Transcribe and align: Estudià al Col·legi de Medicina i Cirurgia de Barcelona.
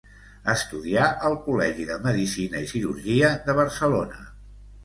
Estudià 0.53 1.03
al 1.29 1.35
Col·legi 1.43 1.85
de 1.91 1.99
Medicina 2.07 2.65
i 2.65 2.73
Cirurgia 2.75 3.33
de 3.47 3.59
Barcelona. 3.63 4.27